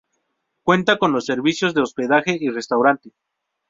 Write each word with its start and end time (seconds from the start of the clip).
Cuenta 0.63 0.97
con 0.97 1.11
los 1.11 1.27
servicios 1.27 1.75
de 1.75 1.83
hospedaje 1.83 2.35
y 2.39 2.49
restaurante. 2.49 3.11